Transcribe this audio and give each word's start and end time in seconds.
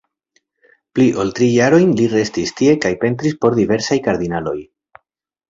Pli 0.95 1.03
ol 1.23 1.29
tri 1.39 1.49
jarojn 1.55 1.91
li 1.99 2.07
restis 2.15 2.55
tie 2.63 2.73
kaj 2.87 2.93
pentris 3.05 3.37
por 3.45 3.59
diversaj 3.61 4.01
kardinaloj. 4.09 4.57